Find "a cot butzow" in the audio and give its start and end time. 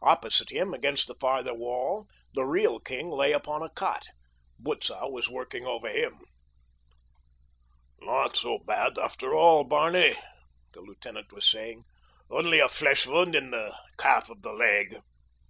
3.62-5.10